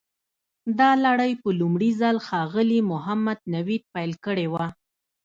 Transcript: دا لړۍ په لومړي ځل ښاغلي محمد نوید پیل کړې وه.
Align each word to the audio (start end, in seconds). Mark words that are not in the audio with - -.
دا 0.79 0.89
لړۍ 1.05 1.31
په 1.41 1.49
لومړي 1.59 1.91
ځل 2.01 2.15
ښاغلي 2.27 2.79
محمد 2.91 3.39
نوید 3.55 3.83
پیل 3.93 4.11
کړې 4.25 4.47
وه. 4.53 4.65